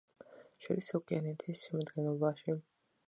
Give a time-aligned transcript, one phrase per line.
[0.67, 2.61] შედის ოკეანეთის შემადგენლობაში.